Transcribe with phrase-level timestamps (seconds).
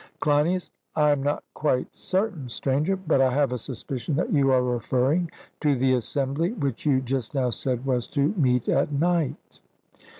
[0.19, 4.63] CLEINIAS: I am not quite certain, Stranger; but I have a suspicion that you are
[4.63, 9.61] referring to the assembly which you just now said was to meet at night.